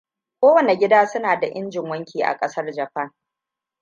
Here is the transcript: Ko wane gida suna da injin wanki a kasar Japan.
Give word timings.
Ko 0.41 0.53
wane 0.53 0.75
gida 0.75 1.07
suna 1.07 1.39
da 1.39 1.47
injin 1.47 1.89
wanki 1.89 2.23
a 2.23 2.37
kasar 2.37 2.71
Japan. 2.71 3.11